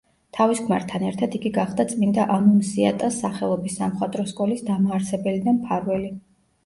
თავის 0.35 0.59
ქმართან 0.67 1.03
ერთად 1.09 1.35
იგი 1.39 1.51
გახდა 1.57 1.85
წმინდა 1.91 2.25
ანუნსიატას 2.37 3.21
სახელობის 3.25 3.77
სამხატვრო 3.83 4.27
სკოლის 4.33 4.65
დამაარსებელი 4.71 5.45
და 5.49 5.55
მფარველი. 5.61 6.11